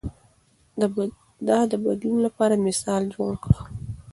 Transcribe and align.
ده 1.49 1.57
د 1.71 1.73
بدلون 1.85 2.19
لپاره 2.27 2.63
مثال 2.67 3.01
جوړ 3.15 3.31
کړ. 3.43 3.53